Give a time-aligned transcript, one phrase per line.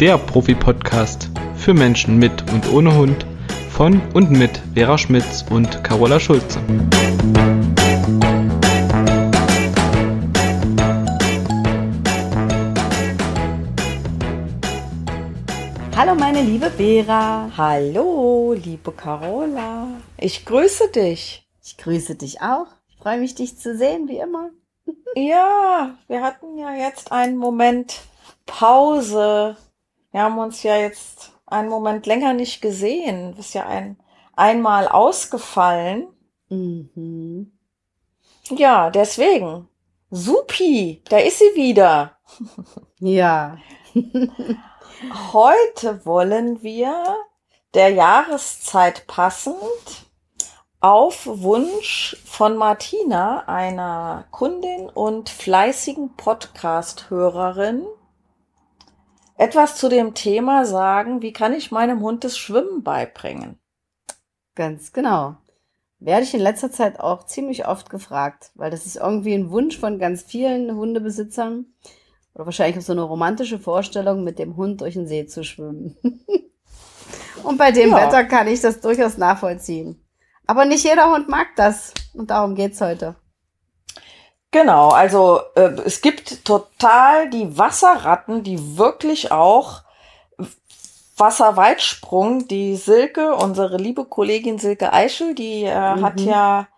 [0.00, 3.26] der Profi-Podcast für Menschen mit und ohne Hund
[3.68, 6.60] von und mit Vera Schmitz und Carola Schulze.
[15.96, 17.50] Hallo meine liebe Vera.
[17.56, 19.88] Hallo, liebe Carola.
[20.16, 21.44] Ich grüße dich.
[21.64, 22.68] Ich grüße dich auch.
[22.88, 24.50] Ich freue mich, dich zu sehen, wie immer.
[25.16, 28.02] Ja, wir hatten ja jetzt einen Moment
[28.46, 29.56] Pause.
[30.10, 33.30] Wir haben uns ja jetzt einen Moment länger nicht gesehen.
[33.30, 33.98] Du bist ja ein,
[34.34, 36.08] einmal ausgefallen.
[36.48, 37.52] Mhm.
[38.50, 39.68] Ja, deswegen.
[40.10, 42.16] Supi, da ist sie wieder.
[42.98, 43.58] Ja.
[45.32, 47.04] Heute wollen wir
[47.74, 49.58] der Jahreszeit passend
[50.80, 57.86] auf Wunsch von Martina, einer Kundin und fleißigen Podcast-Hörerin,
[59.38, 63.58] etwas zu dem Thema sagen, wie kann ich meinem Hund das Schwimmen beibringen?
[64.56, 65.36] Ganz genau.
[66.00, 69.78] Werde ich in letzter Zeit auch ziemlich oft gefragt, weil das ist irgendwie ein Wunsch
[69.78, 71.66] von ganz vielen Hundebesitzern
[72.34, 75.96] oder wahrscheinlich auch so eine romantische Vorstellung, mit dem Hund durch den See zu schwimmen.
[77.44, 77.96] Und bei dem ja.
[77.96, 80.04] Wetter kann ich das durchaus nachvollziehen.
[80.46, 81.94] Aber nicht jeder Hund mag das.
[82.12, 83.16] Und darum geht's heute.
[84.50, 89.82] Genau, also äh, es gibt total die Wasserratten, die wirklich auch
[91.18, 96.04] Wasserweitsprung, die Silke, unsere liebe Kollegin Silke Eichel, die äh, mhm.
[96.04, 96.68] hat ja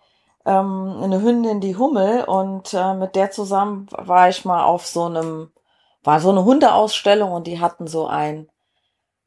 [0.44, 5.04] ähm, eine Hündin, die Hummel, und äh, mit der zusammen war ich mal auf so
[5.04, 5.52] einem,
[6.02, 8.50] war so eine Hundeausstellung und die hatten so ein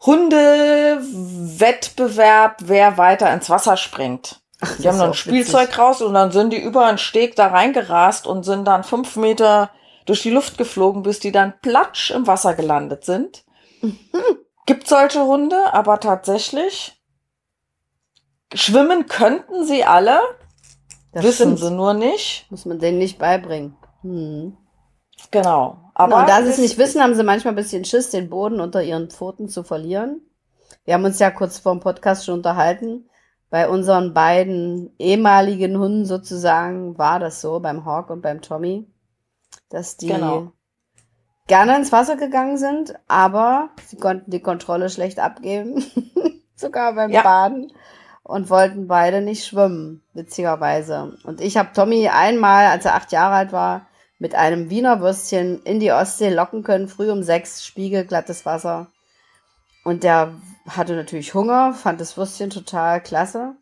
[0.02, 4.43] Hundewettbewerb, wer weiter ins Wasser springt.
[4.64, 5.80] Ach, die haben dann ein Spielzeug witzig.
[5.80, 9.72] raus und dann sind die über einen Steg da reingerast und sind dann fünf Meter
[10.06, 13.46] durch die Luft geflogen, bis die dann platsch im Wasser gelandet sind.
[14.66, 17.02] Gibt solche Hunde, aber tatsächlich
[18.54, 20.20] schwimmen könnten sie alle,
[21.12, 21.60] das wissen stimmt.
[21.60, 22.46] sie nur nicht.
[22.50, 23.76] Muss man denen nicht beibringen.
[24.02, 24.58] Hm.
[25.32, 25.78] Genau.
[25.94, 28.60] Aber und da sie es nicht wissen, haben sie manchmal ein bisschen Schiss, den Boden
[28.60, 30.22] unter ihren Pfoten zu verlieren.
[30.86, 33.10] Wir haben uns ja kurz vor dem Podcast schon unterhalten.
[33.54, 38.88] Bei unseren beiden ehemaligen Hunden sozusagen war das so, beim Hawk und beim Tommy,
[39.70, 40.54] dass die genau.
[41.46, 45.86] gerne ins Wasser gegangen sind, aber sie konnten die Kontrolle schlecht abgeben,
[46.56, 47.22] sogar beim ja.
[47.22, 47.72] Baden
[48.24, 51.16] und wollten beide nicht schwimmen, witzigerweise.
[51.24, 53.86] Und ich habe Tommy einmal, als er acht Jahre alt war,
[54.18, 58.88] mit einem Wiener Würstchen in die Ostsee locken können, früh um sechs, spiegelglattes Wasser.
[59.84, 60.34] Und der
[60.68, 63.56] hatte natürlich Hunger, fand das Würstchen total klasse,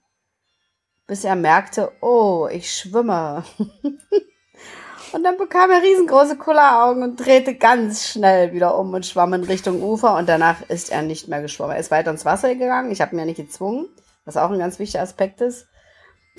[1.08, 3.44] bis er merkte, oh, ich schwimme.
[5.14, 9.44] und dann bekam er riesengroße Kulleraugen und drehte ganz schnell wieder um und schwamm in
[9.44, 11.76] Richtung Ufer und danach ist er nicht mehr geschwommen.
[11.76, 13.88] Er ist weiter ins Wasser gegangen, ich habe ihn ja nicht gezwungen,
[14.26, 15.68] was auch ein ganz wichtiger Aspekt ist.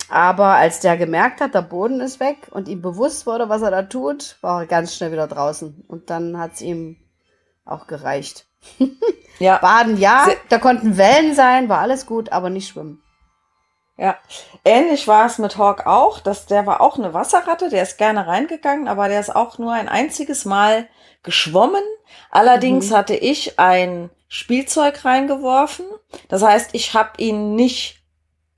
[0.09, 3.71] Aber als der gemerkt hat, der Boden ist weg und ihm bewusst wurde, was er
[3.71, 5.85] da tut, war er ganz schnell wieder draußen.
[5.87, 6.97] Und dann hat es ihm
[7.65, 8.47] auch gereicht.
[9.39, 9.57] Ja.
[9.57, 13.01] Baden ja, da konnten Wellen sein, war alles gut, aber nicht schwimmen.
[13.97, 14.17] Ja,
[14.65, 16.19] ähnlich war es mit Hawk auch.
[16.19, 19.71] Das, der war auch eine Wasserratte, der ist gerne reingegangen, aber der ist auch nur
[19.71, 20.87] ein einziges Mal
[21.21, 21.83] geschwommen.
[22.31, 22.95] Allerdings mhm.
[22.95, 25.85] hatte ich ein Spielzeug reingeworfen.
[26.27, 28.03] Das heißt, ich habe ihn nicht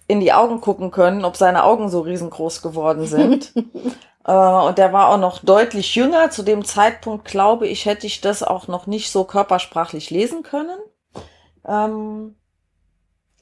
[0.07, 3.53] in die Augen gucken können, ob seine Augen so riesengroß geworden sind.
[4.25, 6.31] äh, und der war auch noch deutlich jünger.
[6.31, 10.77] Zu dem Zeitpunkt, glaube ich, hätte ich das auch noch nicht so körpersprachlich lesen können.
[11.65, 12.35] Ähm,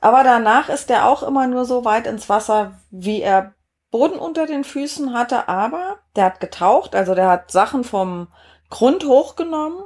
[0.01, 3.53] aber danach ist er auch immer nur so weit ins Wasser, wie er
[3.89, 5.47] Boden unter den Füßen hatte.
[5.47, 8.27] Aber der hat getaucht, also der hat Sachen vom
[8.69, 9.83] Grund hochgenommen.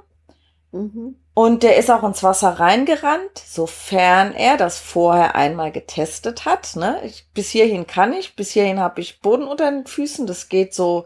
[0.78, 1.16] Mhm.
[1.34, 6.76] Und der ist auch ins Wasser reingerannt, sofern er das vorher einmal getestet hat.
[6.76, 7.00] Ne?
[7.04, 10.26] Ich, bis hierhin kann ich, bis hierhin habe ich Boden unter den Füßen.
[10.26, 11.06] Das geht so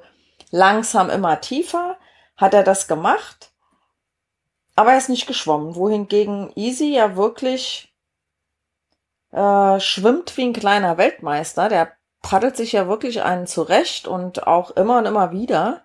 [0.51, 1.97] langsam immer tiefer.
[2.37, 3.51] Hat er das gemacht,
[4.75, 5.75] aber er ist nicht geschwommen.
[5.75, 7.93] Wohingegen Easy ja wirklich
[9.31, 11.69] äh, schwimmt wie ein kleiner Weltmeister.
[11.69, 11.91] Der
[12.21, 15.83] paddelt sich ja wirklich einen zurecht und auch immer und immer wieder.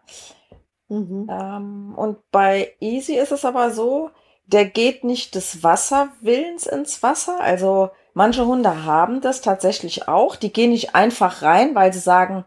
[0.88, 1.28] Mhm.
[1.30, 4.10] Ähm, und bei Easy ist es aber so,
[4.46, 7.40] der geht nicht des Wasserwillens ins Wasser.
[7.40, 10.36] Also manche Hunde haben das tatsächlich auch.
[10.36, 12.44] Die gehen nicht einfach rein, weil sie sagen,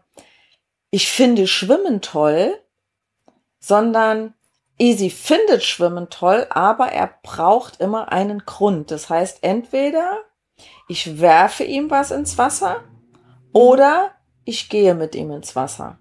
[0.90, 2.58] ich finde Schwimmen toll,
[3.58, 4.34] sondern
[4.78, 8.90] Easy findet Schwimmen toll, aber er braucht immer einen Grund.
[8.90, 10.22] Das heißt, entweder
[10.88, 12.82] ich werfe ihm was ins Wasser
[13.52, 14.12] oder
[14.44, 15.98] ich gehe mit ihm ins Wasser.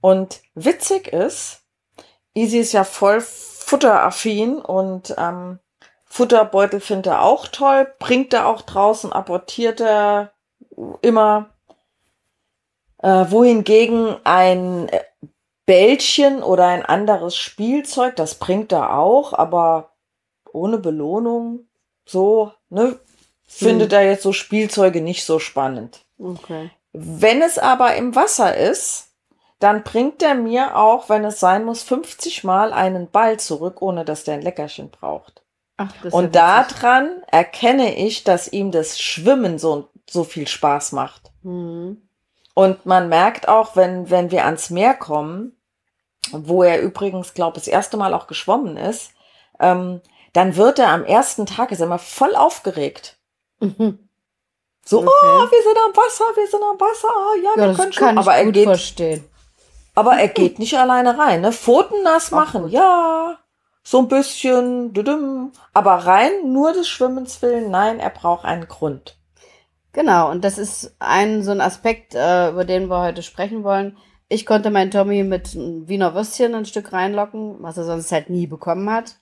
[0.00, 1.61] Und witzig ist,
[2.34, 5.58] Easy ist ja voll futteraffin und ähm,
[6.06, 10.32] Futterbeutel findet er auch toll, bringt er auch draußen, apportiert er
[11.00, 11.48] immer.
[12.98, 14.88] Äh, wohingegen ein
[15.66, 19.90] Bällchen oder ein anderes Spielzeug, das bringt er auch, aber
[20.52, 21.66] ohne Belohnung,
[22.04, 22.98] so, ne,
[23.46, 23.98] findet hm.
[23.98, 26.04] er jetzt so Spielzeuge nicht so spannend.
[26.18, 26.70] Okay.
[26.92, 29.11] Wenn es aber im Wasser ist,
[29.62, 34.04] dann bringt er mir auch, wenn es sein muss, 50 Mal einen Ball zurück, ohne
[34.04, 35.42] dass der ein Leckerchen braucht.
[35.76, 40.92] Ach, das Und ja daran erkenne ich, dass ihm das Schwimmen so, so viel Spaß
[40.92, 41.30] macht.
[41.42, 42.02] Mhm.
[42.54, 45.56] Und man merkt auch, wenn, wenn wir ans Meer kommen,
[46.32, 49.12] wo er übrigens, glaube ich, das erste Mal auch geschwommen ist,
[49.60, 50.00] ähm,
[50.32, 53.16] dann wird er am ersten Tag, ist er immer voll aufgeregt.
[53.60, 54.08] Mhm.
[54.84, 55.08] So, okay.
[55.08, 57.08] oh, wir sind am Wasser, wir sind am Wasser,
[57.42, 58.18] ja, ja wir können schon.
[58.18, 59.24] aber er geht, verstehen.
[59.94, 61.52] Aber er geht nicht alleine rein, ne?
[61.52, 63.38] Pfoten nass machen, ja,
[63.82, 69.18] so ein bisschen, düdüm, aber rein nur des Schwimmens willen, nein, er braucht einen Grund.
[69.92, 73.98] Genau, und das ist ein so ein Aspekt, äh, über den wir heute sprechen wollen.
[74.28, 78.46] Ich konnte meinen Tommy mit Wiener Würstchen ein Stück reinlocken, was er sonst halt nie
[78.46, 79.16] bekommen hat.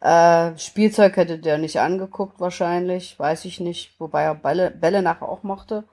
[0.00, 5.28] Äh, Spielzeug hätte der nicht angeguckt wahrscheinlich, weiß ich nicht, wobei er Bälle, Bälle nachher
[5.28, 5.84] auch mochte.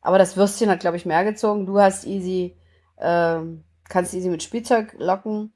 [0.00, 1.66] Aber das Würstchen hat, glaube ich, mehr gezogen.
[1.66, 2.56] Du hast easy,
[2.98, 3.40] äh,
[3.88, 5.52] kannst easy mit Spielzeug locken.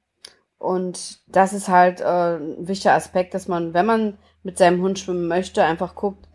[0.58, 4.98] Und das ist halt äh, ein wichtiger Aspekt, dass man, wenn man mit seinem Hund
[4.98, 6.28] schwimmen möchte, einfach guckt,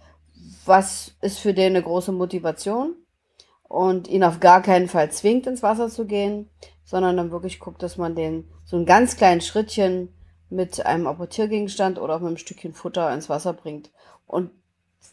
[0.65, 2.95] was ist für den eine große Motivation
[3.63, 6.49] und ihn auf gar keinen Fall zwingt, ins Wasser zu gehen,
[6.83, 10.13] sondern dann wirklich guckt, dass man den so ein ganz kleines Schrittchen
[10.49, 13.91] mit einem Apportiergegenstand oder auch mit einem Stückchen Futter ins Wasser bringt.
[14.25, 14.51] Und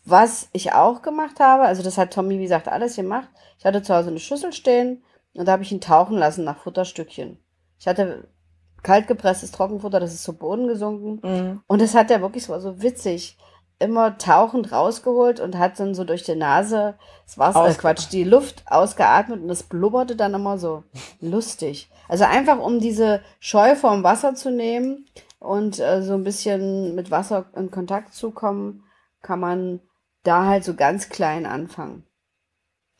[0.04, 3.28] was ich auch gemacht habe, also das hat Tommy, wie gesagt, alles gemacht.
[3.58, 5.02] Ich hatte zu Hause eine Schüssel stehen
[5.34, 7.38] und da habe ich ihn tauchen lassen nach Futterstückchen.
[7.78, 8.28] Ich hatte
[8.82, 11.20] kaltgepresstes Trockenfutter, das ist zu Boden gesunken.
[11.22, 11.62] Mhm.
[11.66, 13.36] Und das hat er wirklich so, so witzig
[13.80, 16.94] immer tauchend rausgeholt und hat dann so durch die Nase
[17.26, 20.84] das Wasser, äh Quatsch, die Luft ausgeatmet und das blubberte dann immer so
[21.20, 21.90] lustig.
[22.08, 25.06] Also einfach um diese Scheu vorm Wasser zu nehmen
[25.40, 28.84] und äh, so ein bisschen mit Wasser in Kontakt zu kommen,
[29.22, 29.80] kann man
[30.22, 32.06] da halt so ganz klein anfangen.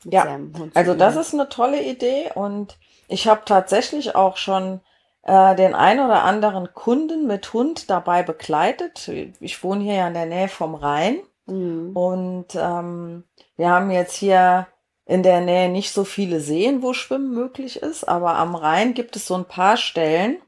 [0.05, 0.39] Ja,
[0.75, 2.77] also das ist eine tolle Idee und
[3.09, 4.81] ich habe tatsächlich auch schon
[5.23, 9.11] äh, den ein oder anderen Kunden mit Hund dabei begleitet.
[9.41, 11.97] Ich wohne hier ja in der Nähe vom Rhein mhm.
[11.97, 13.25] und ähm,
[13.56, 14.67] wir haben jetzt hier
[15.06, 19.17] in der Nähe nicht so viele Seen, wo Schwimmen möglich ist, aber am Rhein gibt
[19.17, 20.39] es so ein paar Stellen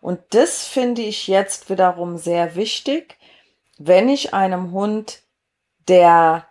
[0.00, 3.16] und das finde ich jetzt wiederum sehr wichtig,
[3.78, 5.22] wenn ich einem Hund,
[5.88, 6.46] der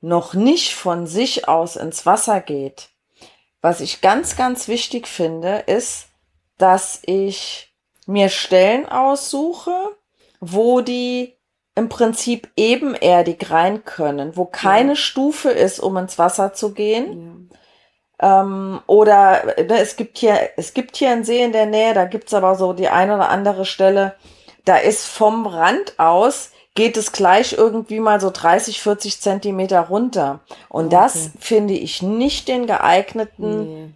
[0.00, 2.90] noch nicht von sich aus ins Wasser geht,
[3.60, 6.08] was ich ganz, ganz wichtig finde, ist,
[6.58, 7.74] dass ich
[8.06, 9.72] mir Stellen aussuche,
[10.40, 11.36] wo die
[11.74, 14.96] im Prinzip ebenerdig rein können, wo keine ja.
[14.96, 17.50] Stufe ist, um ins Wasser zu gehen.
[18.20, 18.40] Ja.
[18.42, 22.06] Ähm, oder ne, es gibt hier, es gibt hier einen See in der Nähe, da
[22.06, 24.14] gibt's aber so die eine oder andere Stelle,
[24.64, 30.40] da ist vom Rand aus geht es gleich irgendwie mal so 30, 40 Zentimeter runter.
[30.68, 30.96] Und okay.
[30.96, 33.92] das finde ich nicht den geeigneten nee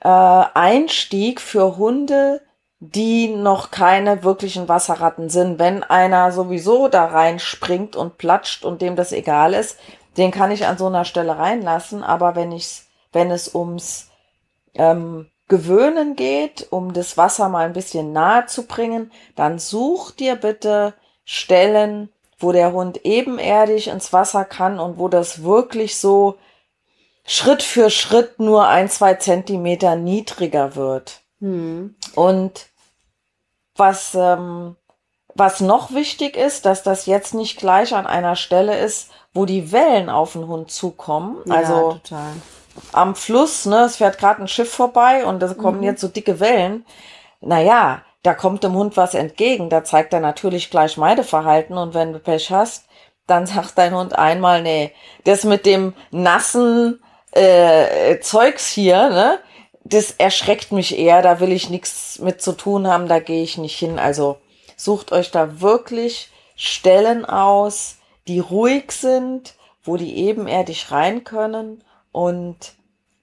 [0.00, 2.40] äh, Einstieg für Hunde,
[2.80, 5.58] die noch keine wirklichen Wasserratten sind.
[5.58, 9.78] Wenn einer sowieso da reinspringt und platscht und dem das egal ist,
[10.16, 12.02] den kann ich an so einer Stelle reinlassen.
[12.02, 14.08] Aber wenn ich, wenn es ums
[14.74, 20.36] ähm, Gewöhnen geht, um das Wasser mal ein bisschen nahe zu bringen, dann such dir
[20.36, 20.94] bitte
[21.32, 22.08] Stellen,
[22.40, 26.38] wo der Hund ebenerdig ins Wasser kann und wo das wirklich so
[27.24, 31.20] Schritt für Schritt nur ein, zwei Zentimeter niedriger wird.
[31.38, 31.94] Hm.
[32.16, 32.66] Und
[33.76, 34.74] was, ähm,
[35.36, 39.70] was noch wichtig ist, dass das jetzt nicht gleich an einer Stelle ist, wo die
[39.70, 41.36] Wellen auf den Hund zukommen.
[41.44, 42.32] Ja, also total.
[42.90, 45.84] am Fluss, ne, es fährt gerade ein Schiff vorbei und da kommen mhm.
[45.84, 46.84] jetzt so dicke Wellen.
[47.40, 49.70] Naja, da kommt dem Hund was entgegen.
[49.70, 52.86] Da zeigt er natürlich gleich Meideverhalten und wenn du Pech hast,
[53.26, 54.92] dann sagt dein Hund einmal, nee,
[55.24, 59.38] das mit dem nassen, äh, Zeugs hier, ne?
[59.82, 63.56] Das erschreckt mich eher, da will ich nichts mit zu tun haben, da gehe ich
[63.56, 63.98] nicht hin.
[63.98, 64.36] Also
[64.76, 67.96] sucht euch da wirklich Stellen aus,
[68.28, 71.82] die ruhig sind, wo die ebenerdig rein können.
[72.12, 72.74] Und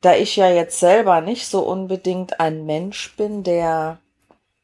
[0.02, 4.00] da ich ja jetzt selber nicht so unbedingt ein Mensch bin, der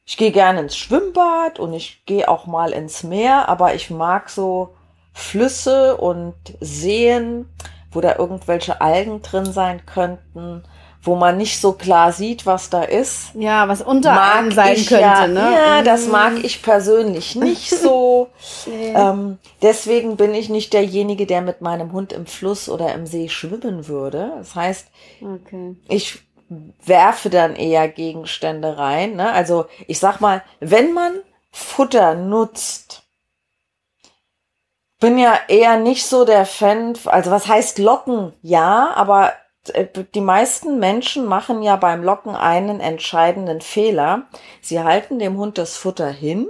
[0.06, 4.30] ich gehe gerne ins Schwimmbad und ich gehe auch mal ins Meer, aber ich mag
[4.30, 4.76] so
[5.14, 7.48] Flüsse und Seen
[7.96, 10.64] wo da irgendwelche Algen drin sein könnten,
[11.04, 13.36] wo man nicht so klar sieht, was da ist.
[13.36, 15.52] Ja, was unter einem sein könnte, ja, ne?
[15.54, 16.12] Ja, das Mhm.
[16.12, 18.30] mag ich persönlich nicht so.
[18.66, 18.94] Nee.
[18.96, 23.30] ähm, deswegen bin ich nicht derjenige, der mit meinem Hund im Fluss oder im See
[23.30, 24.32] schwimmen würde.
[24.40, 24.88] Das heißt,
[25.22, 25.76] Okay.
[25.88, 26.20] ich
[26.50, 29.16] werfe dann eher Gegenstände rein.
[29.16, 29.32] Ne?
[29.32, 31.14] Also ich sag mal, wenn man
[31.52, 33.04] Futter nutzt,
[35.00, 38.34] bin ja eher nicht so der Fan, also was heißt Locken?
[38.42, 39.34] Ja, aber
[39.74, 44.24] äh, die meisten Menschen machen ja beim Locken einen entscheidenden Fehler.
[44.62, 46.48] Sie halten dem Hund das Futter hin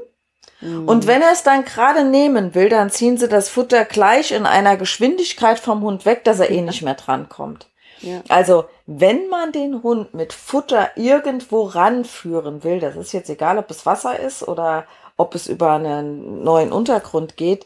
[0.63, 0.87] Mhm.
[0.87, 4.45] und wenn er es dann gerade nehmen will, dann ziehen sie das Futter gleich in
[4.45, 7.67] einer Geschwindigkeit vom Hund weg, dass er eh nicht mehr drankommt.
[7.99, 8.21] Ja.
[8.29, 13.71] Also, wenn man den Hund mit Futter irgendwo ranführen will, das ist jetzt egal, ob
[13.71, 14.85] es Wasser ist oder
[15.15, 17.65] ob es über einen neuen Untergrund geht,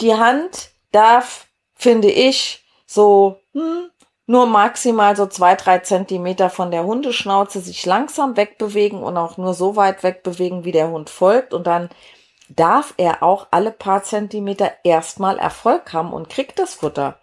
[0.00, 3.90] die Hand darf, finde ich, so hm,
[4.26, 9.54] nur maximal so zwei, drei Zentimeter von der Hundeschnauze sich langsam wegbewegen und auch nur
[9.54, 11.52] so weit wegbewegen, wie der Hund folgt.
[11.52, 11.90] Und dann
[12.48, 17.18] darf er auch alle paar Zentimeter erstmal Erfolg haben und kriegt das Futter.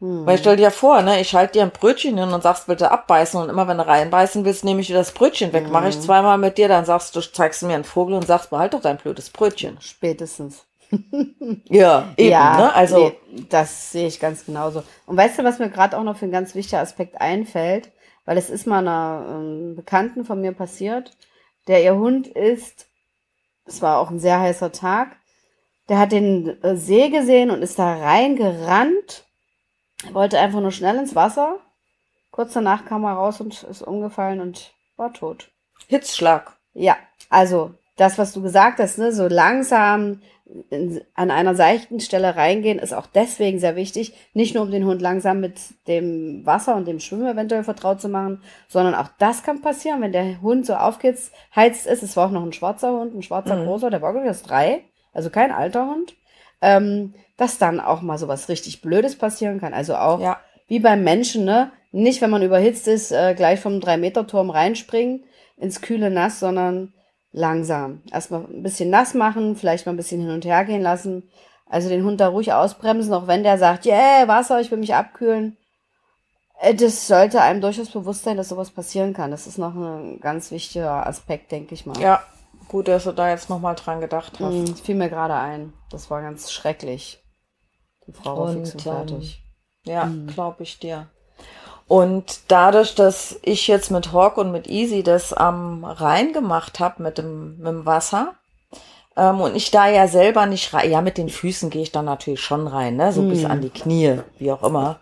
[0.00, 0.26] Hm.
[0.26, 3.40] Weil stell dir vor, ne, ich halte dir ein Brötchen hin und sagst bitte abbeißen
[3.40, 5.70] und immer wenn du reinbeißen willst, nehme ich dir das Brötchen weg.
[5.70, 8.50] Mache ich zweimal mit dir, dann sagst du, zeigst du mir einen Vogel und sagst,
[8.50, 9.76] behalt doch dein blödes Brötchen.
[9.80, 10.64] Spätestens.
[11.68, 12.74] Ja, eben, ne?
[12.74, 14.82] Also, nee, das sehe ich ganz genauso.
[15.06, 17.90] Und weißt du, was mir gerade auch noch für ein ganz wichtiger Aspekt einfällt?
[18.24, 21.16] Weil es ist mal einer ähm, Bekannten von mir passiert,
[21.66, 22.86] der ihr Hund ist,
[23.64, 25.16] es war auch ein sehr heißer Tag,
[25.88, 29.24] der hat den äh, See gesehen und ist da reingerannt,
[30.12, 31.56] wollte einfach nur schnell ins Wasser.
[32.30, 35.50] Kurz danach kam er raus und ist umgefallen und war tot.
[35.88, 36.56] Hitzschlag.
[36.74, 36.96] Ja,
[37.30, 40.20] also das, was du gesagt hast, ne, so langsam
[40.70, 44.14] in, an einer seichten Stelle reingehen, ist auch deswegen sehr wichtig.
[44.34, 48.08] Nicht nur, um den Hund langsam mit dem Wasser und dem Schwimmen eventuell vertraut zu
[48.08, 52.02] machen, sondern auch das kann passieren, wenn der Hund so aufgeheizt ist.
[52.02, 53.66] Es war auch noch ein schwarzer Hund, ein schwarzer Mhm.
[53.66, 56.14] großer, der war glaube ich erst drei, also kein alter Hund,
[56.60, 59.74] ähm, dass dann auch mal sowas richtig Blödes passieren kann.
[59.74, 60.38] Also auch Ja.
[60.66, 61.70] wie beim Menschen, ne?
[61.90, 65.24] Nicht, wenn man überhitzt ist, äh, gleich vom 3-Meter-Turm reinspringen
[65.56, 66.92] ins kühle Nass, sondern
[67.32, 68.02] langsam.
[68.12, 71.30] Erstmal ein bisschen nass machen, vielleicht mal ein bisschen hin und her gehen lassen.
[71.66, 74.94] Also den Hund da ruhig ausbremsen, auch wenn der sagt, yeah, Wasser, ich will mich
[74.94, 75.56] abkühlen.
[76.60, 79.30] Äh, Das sollte einem durchaus bewusst sein, dass sowas passieren kann.
[79.30, 81.98] Das ist noch ein ganz wichtiger Aspekt, denke ich mal.
[82.00, 82.22] Ja,
[82.68, 84.68] gut, dass du da jetzt nochmal dran gedacht hast.
[84.70, 85.72] Das fiel mir gerade ein.
[85.90, 87.22] Das war ganz schrecklich.
[88.06, 89.42] Die Frau war fix und Und, ähm, fertig.
[89.84, 90.26] Ja, Mhm.
[90.28, 91.08] glaube ich dir.
[91.86, 97.02] Und dadurch, dass ich jetzt mit Hawk und mit Easy das am Rhein gemacht habe
[97.02, 98.34] mit dem, mit dem Wasser,
[99.16, 102.04] ähm, und ich da ja selber nicht rein, ja, mit den Füßen gehe ich dann
[102.04, 103.12] natürlich schon rein, ne?
[103.12, 103.50] so bis Mhm.
[103.50, 105.00] an die Knie, wie auch immer.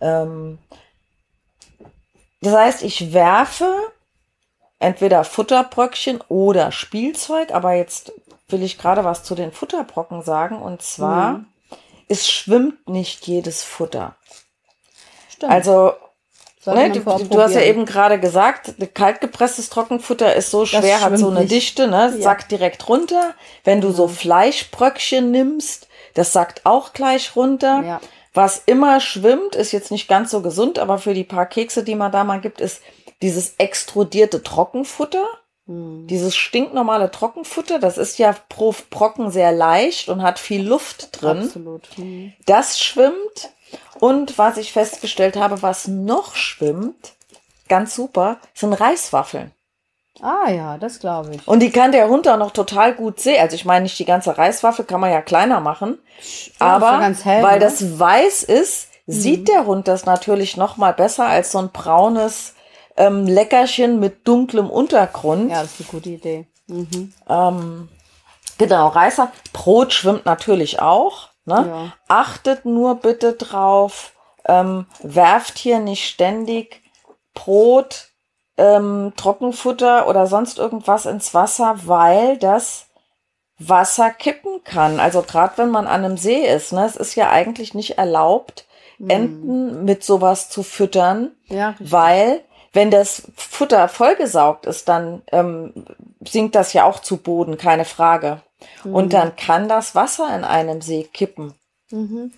[0.00, 0.58] Ähm,
[2.40, 3.72] das heißt, ich werfe
[4.84, 8.12] entweder Futterbröckchen oder Spielzeug, aber jetzt
[8.48, 11.46] will ich gerade was zu den Futterbrocken sagen, und zwar, Mhm.
[12.08, 14.14] es schwimmt nicht jedes Futter.
[15.30, 15.52] Stimmt.
[15.52, 15.92] Also,
[16.66, 21.30] ne, du, du hast ja eben gerade gesagt, kaltgepresstes Trockenfutter ist so schwer, hat so
[21.30, 21.52] eine nicht.
[21.52, 22.12] Dichte, ne?
[22.16, 22.22] Ja.
[22.22, 23.34] Sackt direkt runter.
[23.64, 27.82] Wenn du so Fleischbröckchen nimmst, das sackt auch gleich runter.
[27.84, 28.00] Ja.
[28.34, 31.94] Was immer schwimmt, ist jetzt nicht ganz so gesund, aber für die paar Kekse, die
[31.94, 32.82] man da mal gibt, ist
[33.24, 35.24] dieses extrudierte Trockenfutter.
[35.66, 36.06] Hm.
[36.06, 41.44] Dieses stinknormale Trockenfutter, das ist ja pro Brocken sehr leicht und hat viel Luft drin.
[41.44, 41.88] Absolut.
[41.96, 42.34] Hm.
[42.44, 43.50] Das schwimmt.
[43.98, 47.14] Und was ich festgestellt habe, was noch schwimmt,
[47.68, 49.52] ganz super, sind Reiswaffeln.
[50.20, 51.48] Ah ja, das glaube ich.
[51.48, 53.40] Und die kann der Hund auch noch total gut sehen.
[53.40, 55.98] Also ich meine nicht die ganze Reiswaffel, kann man ja kleiner machen.
[56.60, 57.64] Ja, aber hell, weil ne?
[57.64, 62.54] das weiß ist, sieht der Hund das natürlich noch mal besser als so ein braunes
[62.96, 65.50] ähm, Leckerchen mit dunklem Untergrund.
[65.50, 66.46] Ja, das ist eine gute Idee.
[66.66, 67.12] Mhm.
[67.28, 67.88] Ähm,
[68.58, 69.32] genau, Reißer.
[69.52, 71.28] Brot schwimmt natürlich auch.
[71.44, 71.66] Ne?
[71.68, 71.92] Ja.
[72.08, 74.12] Achtet nur bitte drauf,
[74.46, 76.82] ähm, werft hier nicht ständig
[77.34, 78.08] Brot,
[78.56, 82.86] ähm, Trockenfutter oder sonst irgendwas ins Wasser, weil das
[83.58, 85.00] Wasser kippen kann.
[85.00, 88.66] Also gerade wenn man an einem See ist, ne, es ist ja eigentlich nicht erlaubt,
[89.08, 92.44] Enten mit sowas zu füttern, Ja, weil
[92.74, 95.72] wenn das Futter vollgesaugt ist, dann ähm,
[96.24, 98.42] sinkt das ja auch zu Boden, keine Frage.
[98.82, 101.54] Und dann kann das Wasser in einem See kippen.
[101.90, 102.32] Mhm.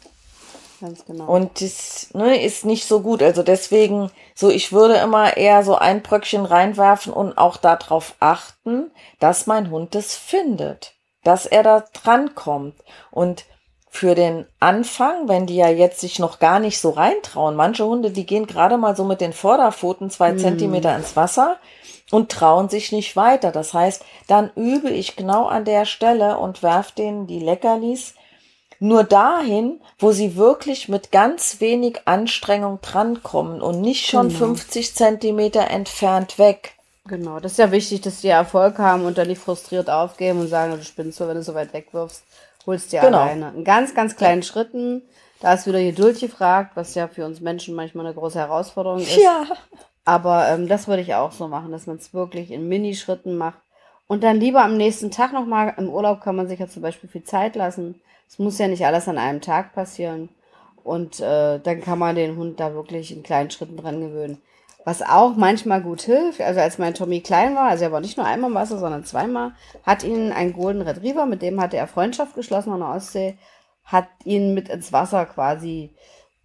[0.80, 1.24] Ganz genau.
[1.24, 3.22] Und das ne, ist nicht so gut.
[3.22, 8.90] Also deswegen, so ich würde immer eher so ein Bröckchen reinwerfen und auch darauf achten,
[9.18, 10.92] dass mein Hund es findet,
[11.24, 12.74] dass er da dran kommt.
[13.10, 13.46] Und
[13.96, 17.56] für den Anfang, wenn die ja jetzt sich noch gar nicht so reintrauen.
[17.56, 20.38] Manche Hunde, die gehen gerade mal so mit den Vorderpfoten zwei Mhm.
[20.38, 21.56] Zentimeter ins Wasser
[22.10, 23.52] und trauen sich nicht weiter.
[23.52, 28.14] Das heißt, dann übe ich genau an der Stelle und werf denen die Leckerlis
[28.78, 34.38] nur dahin, wo sie wirklich mit ganz wenig Anstrengung drankommen und nicht schon Genau.
[34.38, 36.74] 50 Zentimeter entfernt weg.
[37.08, 40.48] Genau, das ist ja wichtig, dass die Erfolg haben und dann nicht frustriert aufgeben und
[40.48, 42.22] sagen, du spinnst so, wenn du so weit wegwirfst,
[42.66, 43.18] holst dir Genau.
[43.18, 43.52] alleine.
[43.56, 45.02] In ganz, ganz kleinen Schritten.
[45.40, 49.16] Da ist wieder Geduld gefragt, was ja für uns Menschen manchmal eine große Herausforderung ist.
[49.16, 49.44] Ja.
[50.04, 53.58] Aber ähm, das würde ich auch so machen, dass man es wirklich in Minischritten macht.
[54.06, 57.10] Und dann lieber am nächsten Tag nochmal, im Urlaub kann man sich ja zum Beispiel
[57.10, 58.00] viel Zeit lassen.
[58.28, 60.28] Es muss ja nicht alles an einem Tag passieren.
[60.84, 64.40] Und äh, dann kann man den Hund da wirklich in kleinen Schritten dran gewöhnen.
[64.86, 68.16] Was auch manchmal gut hilft, also als mein Tommy klein war, also er war nicht
[68.16, 69.52] nur einmal im Wasser, sondern zweimal,
[69.82, 73.36] hat ihn ein Golden Retriever, mit dem hatte er Freundschaft geschlossen an der Ostsee,
[73.82, 75.96] hat ihn mit ins Wasser quasi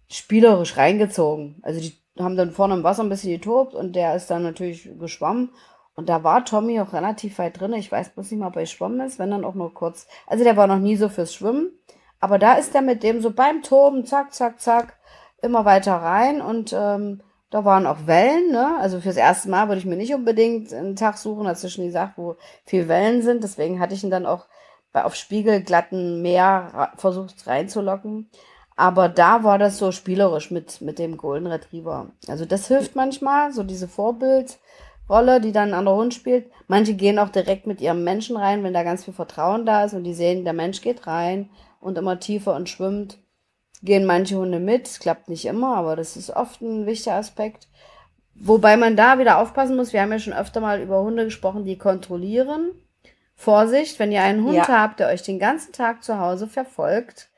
[0.08, 1.60] spielerisch reingezogen.
[1.62, 4.90] Also die haben dann vorne im Wasser ein bisschen getobt und der ist dann natürlich
[4.98, 5.50] geschwommen.
[5.94, 7.74] Und da war Tommy auch relativ weit drin.
[7.74, 10.08] Ich weiß bloß nicht mal, ob er geschwommen ist, wenn dann auch nur kurz.
[10.26, 11.70] Also der war noch nie so fürs Schwimmen.
[12.18, 14.98] Aber da ist er mit dem so beim Toben, zack, zack, zack,
[15.42, 16.40] immer weiter rein.
[16.40, 18.78] Und ähm, da waren auch Wellen, ne?
[18.80, 22.36] Also fürs erste Mal würde ich mir nicht unbedingt einen Tag suchen, dazwischen gesagt, wo
[22.64, 23.44] viel Wellen sind.
[23.44, 24.46] Deswegen hatte ich ihn dann auch
[24.90, 28.30] bei auf spiegelglatten Meer versucht reinzulocken.
[28.74, 32.06] Aber da war das so spielerisch mit, mit dem Golden Retriever.
[32.26, 36.50] Also das hilft manchmal, so diese Vorbildrolle, die dann ein anderer Hund spielt.
[36.68, 39.92] Manche gehen auch direkt mit ihrem Menschen rein, wenn da ganz viel Vertrauen da ist
[39.92, 41.50] und die sehen, der Mensch geht rein
[41.82, 43.18] und immer tiefer und schwimmt.
[43.82, 47.68] Gehen manche Hunde mit, es klappt nicht immer, aber das ist oft ein wichtiger Aspekt.
[48.34, 51.64] Wobei man da wieder aufpassen muss, wir haben ja schon öfter mal über Hunde gesprochen,
[51.64, 52.70] die kontrollieren.
[53.34, 54.68] Vorsicht, wenn ihr einen Hund Ja.
[54.68, 57.28] habt, der euch den ganzen Tag zu Hause verfolgt,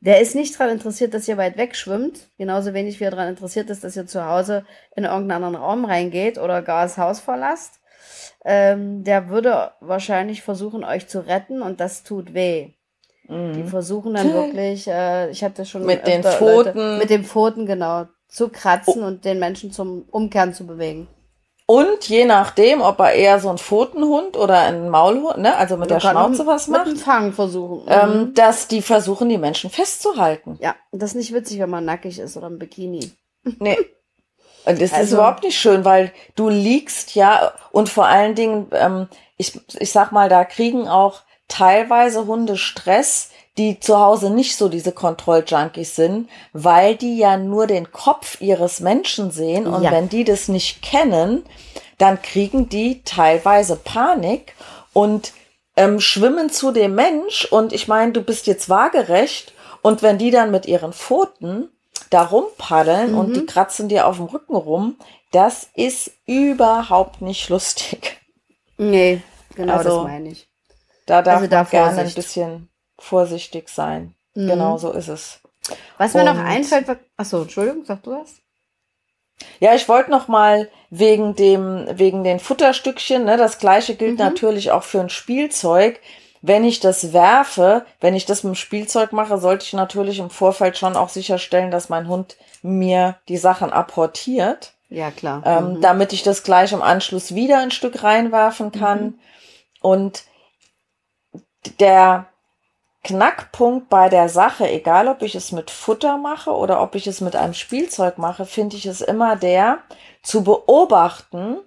[0.00, 2.28] der ist nicht daran interessiert, dass ihr weit weg schwimmt.
[2.38, 4.64] Genauso wenig wie er daran interessiert ist, dass ihr zu Hause
[4.94, 7.80] in irgendeinen anderen Raum reingeht oder gar das Haus verlasst.
[8.44, 12.70] Ähm, der würde wahrscheinlich versuchen, euch zu retten und das tut weh.
[13.28, 15.86] Die versuchen dann wirklich, äh, ich hatte schon Mhm.
[15.86, 16.98] Mit den Pfoten.
[16.98, 21.08] mit den Pfoten genau zu kratzen und den Menschen zum Umkehren zu bewegen.
[21.66, 25.90] Und je nachdem, ob er eher so ein Pfotenhund oder ein Maulhund, ne, also mit
[25.90, 27.80] der Schnauze was mit macht, dem Fang versuchen.
[27.84, 27.88] Mhm.
[27.88, 30.56] ähm, dass die versuchen, die Menschen festzuhalten.
[30.62, 33.10] ja, das ist nicht witzig, wenn man nackig ist oder im Bikini.
[33.60, 33.76] Nee.
[34.64, 38.68] Und das ist Also- überhaupt nicht schön, weil du liegst ja und vor allen Dingen,
[38.72, 44.56] ähm, ich, ich sag mal, da kriegen auch teilweise Hunde Stress, die zu Hause nicht
[44.56, 49.90] so diese Kontrolljunkies sind, weil die ja nur den Kopf ihres Menschen sehen und Ja.
[49.90, 51.42] wenn die das nicht kennen,
[51.98, 54.54] dann kriegen die teilweise Panik
[54.92, 55.32] und
[55.76, 60.30] ähm, schwimmen zu dem Mensch und ich meine, du bist jetzt waagerecht und wenn die
[60.30, 61.68] dann mit ihren Pfoten
[62.10, 63.34] da rumpaddeln und Mhm.
[63.34, 64.96] die kratzen dir auf dem Rücken rum,
[65.32, 68.20] das ist überhaupt nicht lustig.
[68.76, 69.20] Nee,
[69.56, 70.48] genau Also, das meine ich.
[71.08, 72.16] Da darf Also da man gerne ein Vorsicht.
[72.16, 72.68] bisschen
[72.98, 74.14] vorsichtig sein.
[74.34, 74.48] Mhm.
[74.48, 75.40] Genau so ist es.
[75.98, 78.34] Was mir noch Und- einfällt, was- achso, Entschuldigung, sag du was?
[79.60, 84.24] Ja, ich wollte noch mal wegen dem wegen den Futterstückchen, ne, das gleiche gilt Mhm.
[84.24, 86.00] natürlich auch für ein Spielzeug.
[86.40, 90.30] Wenn ich das werfe, wenn ich das mit dem Spielzeug mache, sollte ich natürlich im
[90.30, 95.42] Vorfeld schon auch sicherstellen, dass mein Hund mir die Sachen apportiert, Ja, klar.
[95.44, 95.80] ähm, Mhm.
[95.80, 99.02] damit ich das gleich im Anschluss wieder ein Stück reinwerfen kann.
[99.02, 99.18] Mhm.
[99.80, 100.24] Und
[101.80, 102.26] der
[103.04, 107.20] Knackpunkt bei der Sache, egal ob ich es mit Futter mache oder ob ich es
[107.20, 109.78] mit einem Spielzeug mache, finde ich es immer der,
[110.22, 111.58] zu beobachten,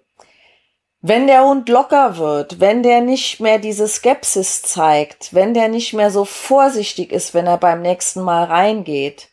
[1.01, 5.93] wenn der Hund locker wird, wenn der nicht mehr diese Skepsis zeigt, wenn der nicht
[5.93, 9.29] mehr so vorsichtig ist, wenn er beim nächsten Mal reingeht,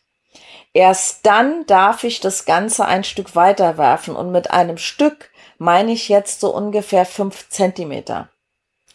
[0.73, 4.15] erst dann darf ich das Ganze ein Stück weiter werfen.
[4.15, 8.29] Und mit einem Stück meine ich jetzt so ungefähr fünf Zentimeter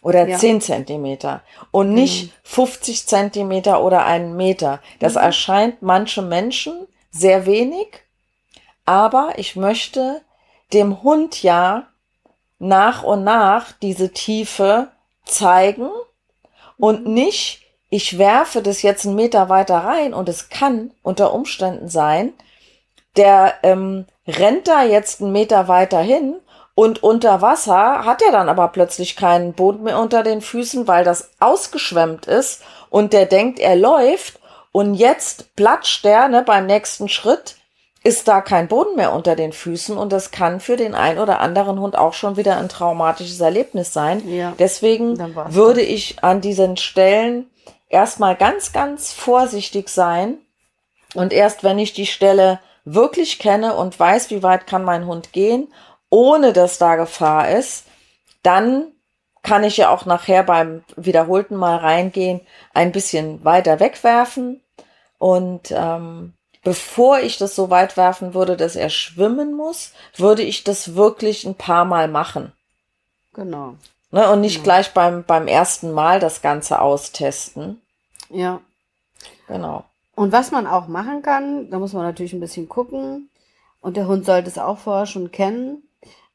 [0.04, 0.38] oder Ja.
[0.38, 1.42] 10 Zentimeter.
[1.72, 4.80] Und nicht 50 Zentimeter oder einen Meter.
[5.00, 7.88] Das erscheint manchen Menschen sehr wenig,
[8.84, 10.20] aber ich möchte
[10.72, 11.88] dem Hund ja
[12.58, 14.88] nach und nach diese Tiefe
[15.24, 15.88] zeigen.
[16.76, 21.88] Und nicht, ich werfe das jetzt einen Meter weiter rein und es kann unter Umständen
[21.88, 22.34] sein,
[23.16, 26.36] der ähm, rennt da jetzt einen Meter weiter hin
[26.74, 31.04] und unter Wasser hat er dann aber plötzlich keinen Boden mehr unter den Füßen, weil
[31.04, 34.40] das ausgeschwemmt ist und der denkt, er läuft
[34.72, 37.56] und jetzt platscht der ne, beim nächsten Schritt
[38.02, 41.40] ist da kein Boden mehr unter den Füßen und das kann für den ein oder
[41.40, 44.28] anderen Hund auch schon wieder ein traumatisches Erlebnis sein.
[44.28, 44.52] Ja.
[44.58, 47.48] Deswegen würde ich an diesen Stellen
[47.88, 50.37] erstmal ganz, ganz vorsichtig sein.
[51.14, 55.32] Und erst wenn ich die Stelle wirklich kenne und weiß, wie weit kann mein Hund
[55.32, 55.68] gehen,
[56.14, 57.87] ohne dass da Gefahr ist,
[58.44, 58.92] dann
[59.42, 62.40] kann ich ja auch nachher beim wiederholten Mal reingehen,
[62.72, 64.61] ein bisschen weiter wegwerfen.
[65.18, 70.62] Und ähm, bevor ich das so weit werfen würde, dass er schwimmen muss, würde ich
[70.62, 72.53] das wirklich ein paar Mal machen.
[73.33, 73.74] Genau.
[74.12, 74.64] Ne, und nicht genau.
[74.64, 77.83] gleich beim, beim ersten Mal das Ganze austesten.
[78.31, 78.61] Ja.
[79.48, 79.85] Genau.
[80.14, 83.31] Und was man auch machen kann, da muss man natürlich ein bisschen gucken.
[83.81, 85.83] Und der Hund sollte es auch vorher schon kennen.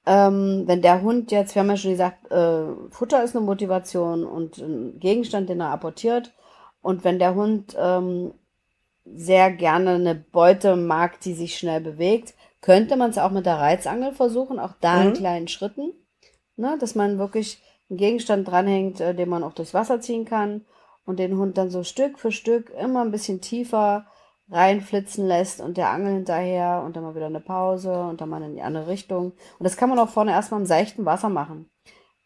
[0.09, 4.25] Ähm, wenn der Hund jetzt, wir haben ja schon gesagt, äh, Futter ist eine Motivation
[4.25, 6.33] und ein Gegenstand, den er apportiert.
[6.81, 8.33] Und wenn der Hund ähm,
[9.05, 13.59] sehr gerne eine Beute mag, die sich schnell bewegt, könnte man es auch mit der
[13.59, 15.13] Reizangel versuchen, auch da in Mhm.
[15.13, 15.93] kleinen Schritten.
[16.57, 20.65] Ne, dass man wirklich einen Gegenstand dranhängt, äh, den man auch durchs Wasser ziehen kann
[21.05, 24.07] und den Hund dann so Stück für Stück immer ein bisschen tiefer
[24.51, 28.41] reinflitzen lässt und der Angel hinterher und dann mal wieder eine Pause und dann mal
[28.41, 29.33] in die andere Richtung.
[29.59, 31.69] Und das kann man auch vorne erstmal im seichten Wasser machen.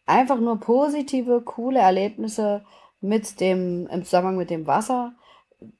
[0.06, 2.64] Einfach nur positive, coole Erlebnisse
[3.00, 5.12] mit dem, im Zusammenhang mit dem Wasser,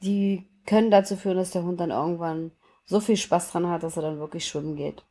[0.03, 2.53] die können dazu führen, dass der Hund dann irgendwann
[2.87, 5.03] so viel Spaß dran hat, dass er dann wirklich schwimmen geht.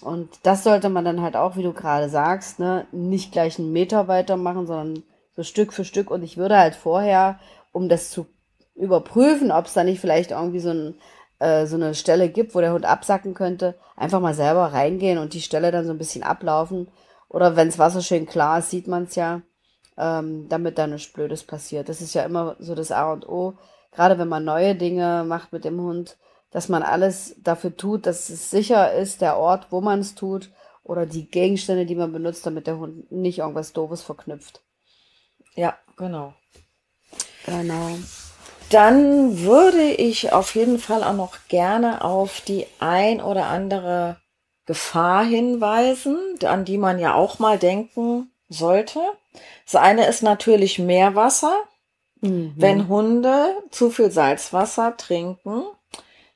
[0.00, 3.72] Und das sollte man dann halt auch, wie du gerade sagst, ne, nicht gleich einen
[3.72, 5.02] Meter weitermachen, sondern
[5.36, 6.10] so Stück für Stück.
[6.10, 7.38] Und ich würde halt vorher,
[7.72, 8.26] um das zu
[8.74, 10.94] überprüfen, ob es da nicht vielleicht irgendwie so, ein,
[11.38, 15.34] äh, so eine Stelle gibt, wo der Hund absacken könnte, einfach mal selber reingehen und
[15.34, 16.88] die Stelle dann so ein bisschen ablaufen.
[17.28, 19.42] Oder wenn das Wasser schön klar ist, sieht man es ja,
[19.96, 21.88] ähm, damit da nichts Blödes passiert.
[21.88, 23.54] Das ist ja immer so das A und O.
[23.92, 26.16] Gerade wenn man neue Dinge macht mit dem Hund,
[26.50, 30.50] dass man alles dafür tut, dass es sicher ist, der Ort, wo man es tut,
[30.84, 34.62] oder die Gegenstände, die man benutzt, damit der Hund nicht irgendwas Doofes verknüpft.
[35.56, 36.34] Ja, genau.
[37.46, 37.96] Genau.
[38.74, 44.16] Dann würde ich auf jeden Fall auch noch gerne auf die ein oder andere
[44.66, 48.98] Gefahr hinweisen, an die man ja auch mal denken sollte.
[49.64, 51.54] Das eine ist natürlich Meerwasser.
[52.20, 52.54] Mhm.
[52.56, 55.62] Wenn Hunde zu viel Salzwasser trinken,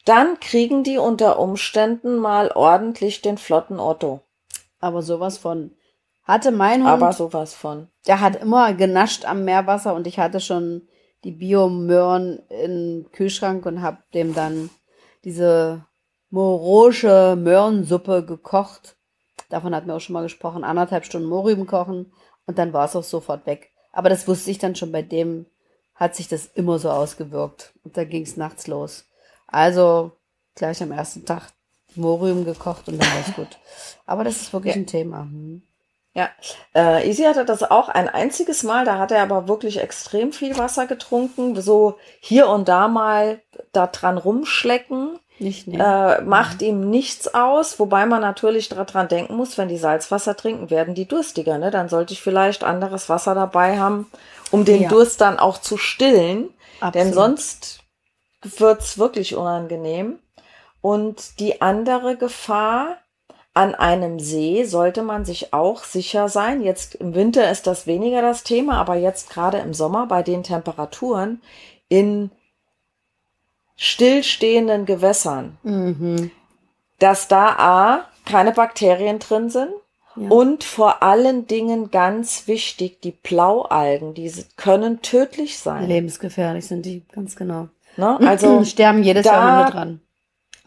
[0.05, 4.21] dann kriegen die unter Umständen mal ordentlich den flotten Otto.
[4.79, 5.73] Aber sowas von.
[6.23, 7.89] Hatte mein Hund, Aber sowas von.
[8.07, 10.87] der hat immer genascht am Meerwasser und ich hatte schon
[11.29, 14.71] die Biomöhren im Kühlschrank und hab dem dann
[15.25, 15.85] diese
[16.31, 18.97] morosche Möhrensuppe gekocht.
[19.51, 20.65] Davon hatten wir auch schon mal gesprochen.
[20.65, 22.11] Anderthalb Stunden Mohrrüben kochen
[22.47, 23.71] und dann war es auch sofort weg.
[23.93, 25.45] Aber das wusste ich dann schon bei dem,
[25.95, 27.75] hat sich das immer so ausgewirkt.
[27.85, 29.05] Und da ging es nachts los.
[29.47, 30.13] Also
[30.55, 31.53] gleich am ersten Tag
[31.95, 33.59] Mohrrüben gekocht und dann war es gut.
[34.07, 34.81] Aber das ist wirklich Ja.
[34.81, 35.21] ein Thema.
[35.25, 35.61] Hm.
[36.15, 36.31] Ja,
[36.75, 40.59] äh, Easy hatte das auch ein einziges Mal, da hat er aber wirklich extrem viel
[40.59, 43.41] Wasser getrunken, so hier und da mal
[43.73, 45.81] da dran rumschlecken, Nicht nehmen.
[45.81, 50.71] äh, macht ihm nichts aus, wobei man natürlich daran denken muss, wenn die Salzwasser trinken,
[50.71, 51.71] werden die durstiger, ne?
[51.71, 54.11] Dann sollte ich vielleicht anderes Wasser dabei haben,
[54.51, 54.89] um den Ja.
[54.89, 56.49] Durst dann auch zu stillen,
[56.83, 57.15] denn Absolut.
[57.15, 57.81] sonst
[58.43, 60.19] wird's wirklich unangenehm.
[60.81, 62.97] Und die andere Gefahr,
[63.59, 66.63] an einem See sollte man sich auch sicher sein.
[66.63, 70.45] Jetzt im Winter ist das weniger das Thema, aber jetzt gerade im Sommer bei den
[70.45, 71.43] Temperaturen
[71.89, 72.31] in
[73.77, 76.31] stillstehenden Gewässern, Mhm.
[77.01, 79.71] dass da A, keine Bakterien drin sind
[80.17, 80.29] Ja.
[80.31, 85.87] und vor allen Dingen ganz wichtig, die Blaualgen, die können tödlich sein.
[85.89, 87.69] Lebensgefährlich sind die, ganz genau.
[87.97, 88.19] Ne?
[88.27, 90.01] Also sterben jedes da- Jahr Hunde dran.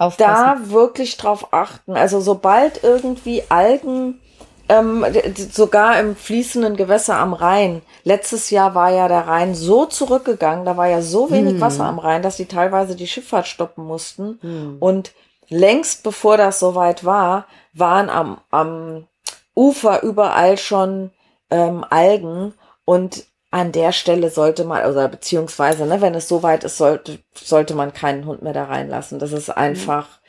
[0.02, 0.64] Aufpassen.
[0.68, 1.96] da wirklich drauf achten.
[1.96, 4.20] Also sobald irgendwie Algen,
[4.68, 5.06] ähm,
[5.52, 10.76] sogar im fließenden Gewässer am Rhein, letztes Jahr war ja der Rhein so zurückgegangen, da
[10.76, 11.62] war ja so wenig Hm.
[11.62, 14.40] Wasser am Rhein, dass die teilweise die Schifffahrt stoppen mussten.
[14.42, 14.78] Hm.
[14.80, 15.14] Und
[15.50, 19.08] längst bevor das soweit war, waren am, am
[19.56, 21.12] Ufer überall schon
[21.52, 22.54] ähm, Algen
[22.86, 27.74] und an der Stelle sollte man, oder beziehungsweise, ne, wenn es soweit ist, sollte, sollte
[27.76, 29.20] man keinen Hund mehr da reinlassen.
[29.20, 30.22] Das ist einfach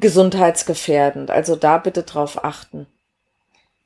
[0.00, 1.30] gesundheitsgefährdend.
[1.30, 2.86] Also da bitte drauf achten.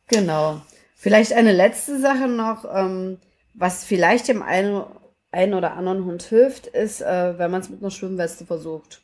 [0.08, 0.62] Genau.
[0.94, 3.18] Vielleicht eine letzte Sache noch, ähm,
[3.54, 4.82] was vielleicht dem einen,
[5.30, 9.02] einen oder anderen Hund hilft, ist, äh, wenn man es mit einer Schwimmweste versucht.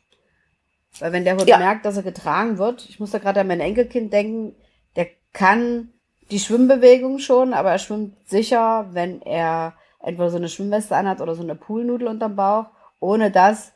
[0.99, 1.59] Weil wenn der Hund Ja.
[1.59, 4.55] merkt, dass er getragen wird, ich muss da gerade an mein Enkelkind denken,
[4.95, 5.92] der kann
[6.33, 11.35] die Schwimmbewegung schon, aber er schwimmt sicher, wenn er entweder so eine Schwimmweste anhat oder
[11.35, 12.65] so eine Poolnudel unterm Bauch.
[12.99, 13.71] Ohne das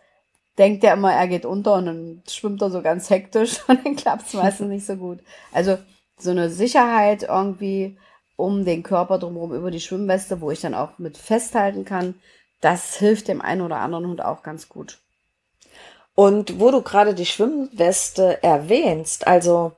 [0.58, 3.96] denkt er immer, er geht unter und dann schwimmt er so ganz hektisch und dann
[3.96, 5.20] klappt es meistens nicht so gut.
[5.54, 5.78] Also
[6.18, 7.96] so eine Sicherheit irgendwie
[8.38, 12.16] um den Körper drumherum über die Schwimmweste, wo ich dann auch mit festhalten kann.
[12.60, 14.98] Das hilft dem einen oder anderen Hund auch ganz gut.
[16.16, 19.74] Und wo du gerade die Schwimmweste erwähnst, also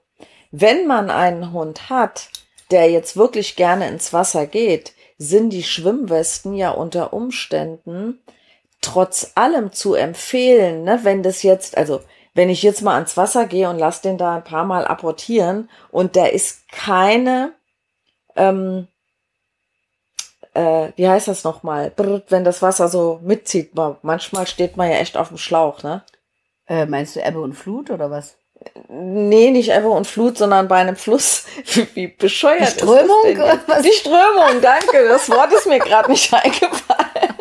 [0.51, 2.29] wenn man einen Hund hat,
[2.71, 8.19] der jetzt wirklich gerne ins Wasser geht, sind die Schwimmwesten ja unter Umständen
[8.81, 10.99] trotz allem zu empfehlen, ne?
[11.03, 12.01] wenn das jetzt, also
[12.33, 15.69] wenn ich jetzt mal ans Wasser gehe und lass den da ein paar Mal apportieren
[15.91, 17.53] und da ist keine,
[18.37, 18.87] ähm,
[20.53, 21.91] äh, wie heißt das nochmal,
[22.29, 26.03] wenn das Wasser so mitzieht, manchmal steht man ja echt auf dem Schlauch, ne?
[26.67, 28.38] Äh, meinst du Ebbe und Flut oder was?
[28.87, 31.45] Nee, nicht Ebbe und Flut, sondern bei einem Fluss.
[31.93, 33.25] Wie, bescheuert Die Strömung?
[33.25, 33.83] ist das denn?
[33.83, 35.07] Die Strömung, danke.
[35.07, 37.35] Das Wort ist mir gerade nicht eingefallen.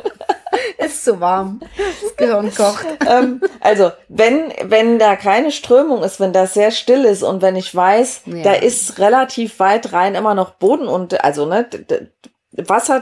[0.77, 1.61] Ist zu warm.
[2.03, 2.87] Das Gehirn kocht.
[3.09, 7.57] ähm, also, wenn, wenn da keine Strömung ist, wenn das sehr still ist und wenn
[7.57, 8.43] ich weiß, ja.
[8.43, 11.69] da ist relativ weit rein immer noch Boden und, also, ne,
[12.53, 13.01] Wasser,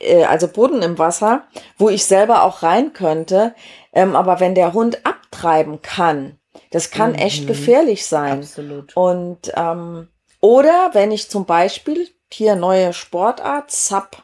[0.00, 1.44] äh, also Boden im Wasser,
[1.76, 3.54] wo ich selber auch rein könnte.
[3.92, 6.38] Ähm, aber wenn der Hund abtreiben kann,
[6.70, 7.18] das kann mhm.
[7.18, 8.40] echt gefährlich sein.
[8.40, 8.96] Absolut.
[8.96, 10.08] Und ähm,
[10.40, 14.22] oder wenn ich zum Beispiel hier neue Sportart, Sub,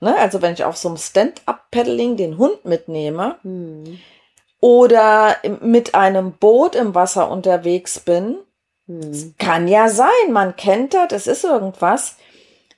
[0.00, 3.98] ne, also wenn ich auf so einem Stand-up-Paddling den Hund mitnehme mhm.
[4.60, 8.36] oder mit einem Boot im Wasser unterwegs bin,
[8.86, 9.34] mhm.
[9.38, 12.16] kann ja sein, man kennt das, es ist irgendwas.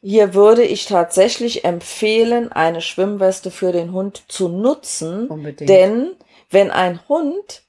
[0.01, 5.69] Hier würde ich tatsächlich empfehlen, eine Schwimmweste für den Hund zu nutzen, Unbedingt.
[5.69, 6.13] denn
[6.51, 7.63] wenn ein Hund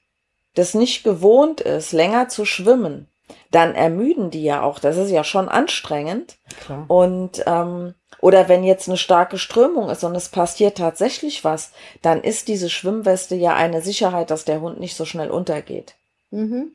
[0.59, 3.07] das nicht gewohnt ist, länger zu schwimmen,
[3.51, 4.79] dann ermüden die ja auch.
[4.79, 6.37] Das ist ja schon anstrengend.
[6.61, 6.85] Klar.
[6.87, 12.21] Und ähm, oder wenn jetzt eine starke Strömung ist und es passiert tatsächlich was, dann
[12.21, 15.95] ist diese Schwimmweste ja eine Sicherheit, dass der Hund nicht so schnell untergeht.
[16.31, 16.73] Mhm.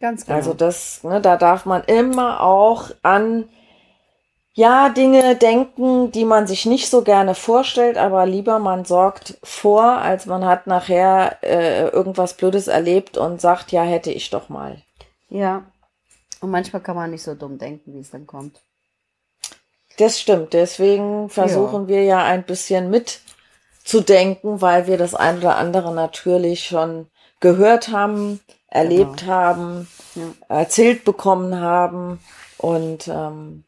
[0.00, 0.36] Ganz genau.
[0.36, 3.48] Also das, ne, da darf man immer auch an
[4.54, 9.84] ja, Dinge denken, die man sich nicht so gerne vorstellt, aber lieber man sorgt vor,
[9.84, 14.82] als man hat nachher äh, irgendwas Blödes erlebt und sagt, ja, hätte ich doch mal.
[15.28, 15.64] Ja.
[16.40, 18.60] Und manchmal kann man nicht so dumm denken, wie es dann kommt.
[19.98, 20.52] Das stimmt.
[20.52, 21.88] Deswegen versuchen ja.
[21.88, 27.06] wir ja ein bisschen mitzudenken, weil wir das ein oder andere natürlich schon
[27.38, 29.32] gehört haben, erlebt genau.
[29.32, 30.22] haben, ja.
[30.48, 32.20] erzählt bekommen haben
[32.58, 33.64] und ähm,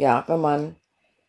[0.00, 0.76] ja, wenn man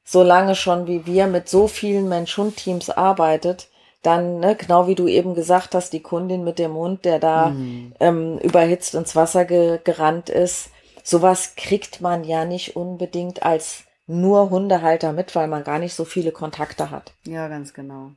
[0.03, 3.67] so lange schon wie wir mit so vielen Mensch-Hund-Teams arbeitet,
[4.01, 7.49] dann, ne, genau wie du eben gesagt hast, die Kundin mit dem Hund, der da
[7.49, 7.93] mhm.
[7.99, 10.71] ähm, überhitzt ins Wasser ge gerannt ist,
[11.03, 16.05] sowas kriegt man ja nicht unbedingt als nur Hundehalter mit, weil man gar nicht so
[16.05, 17.13] viele Kontakte hat.
[17.25, 18.11] Ja, ganz genau.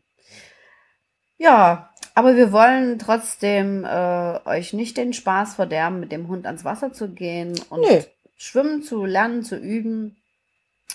[1.37, 6.65] Ja, aber wir wollen trotzdem äh, euch nicht den Spaß verderben, mit dem Hund ans
[6.65, 8.05] Wasser zu gehen und nee.
[8.37, 10.17] schwimmen zu lernen, zu üben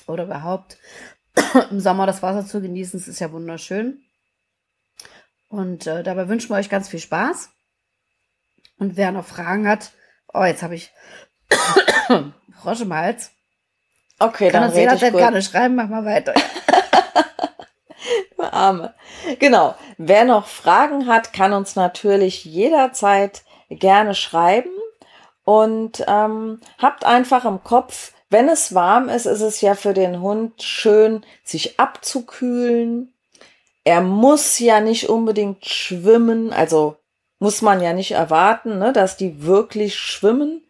[0.07, 0.77] oder überhaupt
[1.71, 2.99] im Sommer das Wasser zu genießen.
[2.99, 4.01] Es ist ja wunderschön.
[5.47, 7.49] Und äh, dabei wünschen wir euch ganz viel Spaß.
[8.77, 9.91] Und wer noch Fragen hat,
[10.33, 10.91] oh, jetzt habe ich
[12.61, 13.31] Frosch im Hals.
[14.19, 16.33] Okay, Kann dann das jederzeit gerne schreiben, mach mal weiter.
[18.51, 18.93] Arme.
[19.39, 19.75] Genau.
[19.97, 24.71] Wer noch Fragen hat, kann uns natürlich jederzeit gerne schreiben.
[25.43, 30.21] Und ähm, habt einfach im Kopf, wenn es warm ist, ist es ja für den
[30.21, 33.13] Hund schön, sich abzukühlen.
[33.83, 36.95] Er muss ja nicht unbedingt schwimmen, also
[37.39, 40.63] muss man ja nicht erwarten, ne, dass die wirklich schwimmen.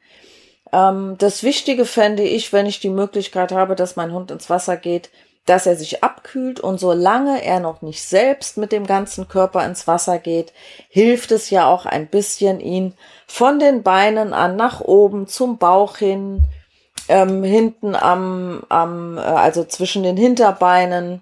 [0.71, 4.77] Ähm, das Wichtige fände ich, wenn ich die Möglichkeit habe, dass mein Hund ins Wasser
[4.77, 5.09] geht,
[5.45, 9.87] dass er sich abkühlt und solange er noch nicht selbst mit dem ganzen Körper ins
[9.87, 10.53] Wasser geht,
[10.89, 12.93] hilft es ja auch ein bisschen, ihn
[13.25, 16.45] von den Beinen an nach oben zum Bauch hin
[17.09, 21.21] ähm, hinten am, am, äh, also zwischen den Hinterbeinen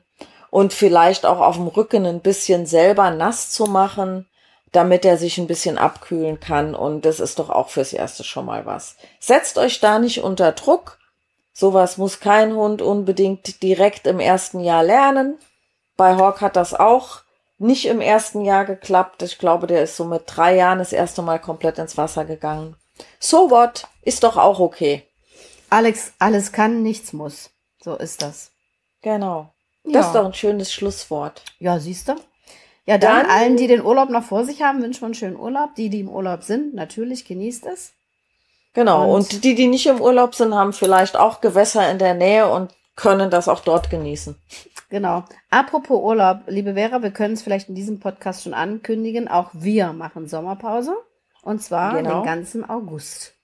[0.52, 4.28] und vielleicht auch auf dem Rücken ein bisschen selber nass zu machen,
[4.74, 6.76] damit er sich ein bisschen abkühlen kann.
[6.76, 8.98] Und das ist doch auch fürs Erste schon mal was.
[9.20, 11.00] Setzt euch da nicht unter Druck.
[11.54, 15.40] Sowas muss kein Hund unbedingt direkt im ersten Jahr lernen.
[15.96, 17.22] Bei Hawk hat das auch
[17.58, 19.24] nicht im ersten Jahr geklappt.
[19.24, 22.76] Ich glaube, der ist so mit drei Jahren das erste Mal komplett ins Wasser gegangen.
[23.20, 23.88] So what?
[24.04, 25.07] Ist doch auch okay.
[25.70, 27.50] Alex, alles kann, nichts muss.
[27.82, 28.52] So ist das.
[29.02, 29.54] Genau.
[29.84, 30.02] Das ja.
[30.02, 31.44] ist doch ein schönes Schlusswort.
[31.60, 32.16] Ja, siehst du?
[32.86, 35.36] Ja, dann, dann, allen, die den Urlaub noch vor sich haben, wünschen wir einen schönen
[35.36, 35.76] Urlaub.
[35.76, 37.94] Die, die im Urlaub sind, natürlich genießt es.
[38.74, 39.14] Genau.
[39.14, 42.50] Und, und die, die nicht im Urlaub sind, haben vielleicht auch Gewässer in der Nähe
[42.50, 44.36] und können das auch dort genießen.
[44.90, 45.24] Genau.
[45.50, 49.28] Apropos Urlaub, liebe Vera, wir können es vielleicht in diesem Podcast schon ankündigen.
[49.28, 50.96] Auch wir machen Sommerpause.
[51.42, 52.22] Und zwar genau.
[52.22, 53.37] den ganzen August.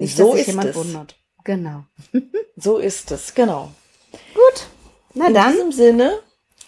[0.00, 0.76] Nicht, so dass sich jemand es.
[0.76, 1.16] wundert.
[1.44, 1.84] Genau.
[2.56, 3.70] So ist es, genau.
[4.34, 4.66] Gut.
[5.14, 5.52] Na In dann.
[5.52, 6.18] diesem Sinne,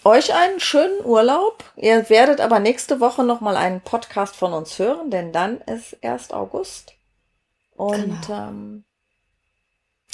[0.03, 1.63] euch einen schönen Urlaub.
[1.75, 6.33] Ihr werdet aber nächste Woche nochmal einen Podcast von uns hören, denn dann ist erst
[6.33, 6.93] August.
[7.75, 8.47] Und Genau.
[8.49, 8.85] ähm,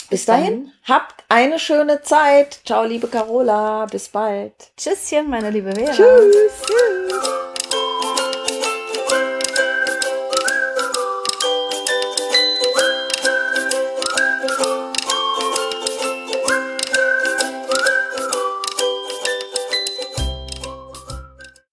[0.09, 0.71] bis dahin, dahin.
[0.83, 2.59] habt eine schöne Zeit.
[2.65, 3.85] Ciao, liebe Carola.
[3.85, 4.53] Bis bald.
[4.75, 5.93] Tschüsschen, meine liebe Vera.
[5.93, 6.35] Tschüss.
[6.65, 7.48] Tschüss.